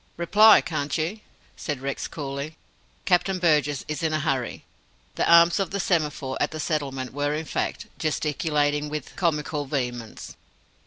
[0.17, 1.19] "Reply, can't you?"
[1.55, 2.57] said Rex coolly.
[3.05, 4.65] "Captain Burgess is in a hurry."
[5.13, 10.35] The arms of the semaphore at the settlement were, in fact, gesticulating with comical vehemence.